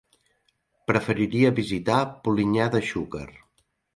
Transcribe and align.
Preferiria 0.91 1.51
visitar 1.59 1.99
Polinyà 2.27 2.67
de 2.77 2.83
Xúquer. 2.93 3.27